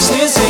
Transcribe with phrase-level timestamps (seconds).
[0.00, 0.49] is this.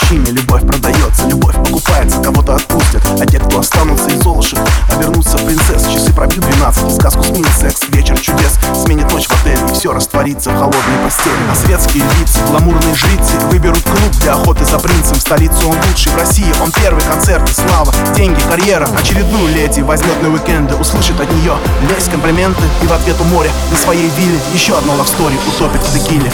[0.00, 5.86] Время любовь продается Любовь покупается, кого-то отпустят А кто останутся из золушек Обернутся в принцесс
[5.86, 10.50] Часы пробьют 12 Сказку сменит секс, вечер чудес Сменит ночь в отеле И все растворится
[10.50, 11.34] в холодной постели.
[11.50, 15.16] А светские лица, гламурные жрицы Выберут клуб для охоты за принцем.
[15.16, 18.88] В столицу он лучший, в России он первый Концерты, слава, деньги, карьера.
[18.98, 21.54] Очередную леди возьмет на уикенды Услышит от нее
[21.88, 25.92] лезь, комплименты И в ответ у моря на своей вилле Еще одно лавстори утопит в
[25.92, 26.32] текиле.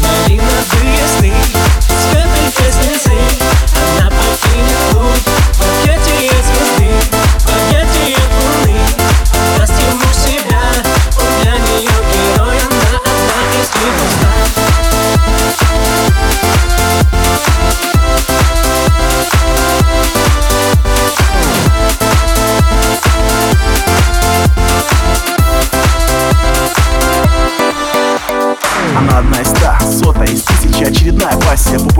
[0.00, 1.61] Малиновые сны с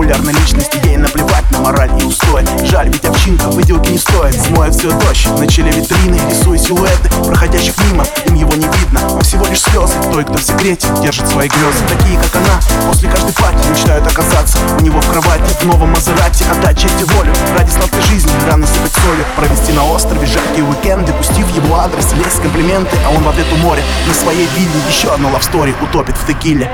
[0.03, 2.43] популярной личности Ей наплевать на мораль и устой.
[2.65, 4.35] Жаль, ведь овчинка выделки не стоит.
[4.35, 7.09] Смоет все дождь, на челе витрины Рисуя силуэты.
[7.25, 11.27] Проходящих мимо Им его не видно, он всего лишь слезы Той, кто в секрете держит
[11.29, 15.53] свои грезы Такие, как она, после каждой пати Мечтают оказаться у него в кровати.
[15.61, 17.31] В новом Мазерате, отдать честь и волю.
[17.57, 19.25] Ради сладкой жизни, рано сыпать солью.
[19.37, 22.97] Провести на острове жаркие уикенды Пустив его адрес, лезть комплименты.
[23.07, 26.69] А он в ответ у моря на своей вилле Еще одну лавстори утопит в текиле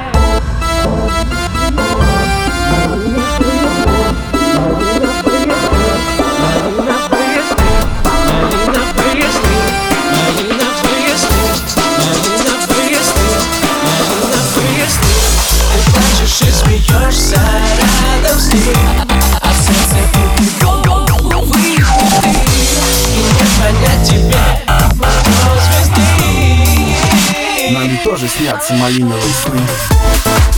[28.29, 29.59] снятся малиновые сны.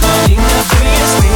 [0.01, 1.30] Малиновые сны.